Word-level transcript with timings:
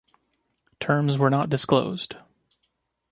Terms 0.79 1.19
were 1.19 1.29
not 1.29 1.51
disclosed. 1.51 2.15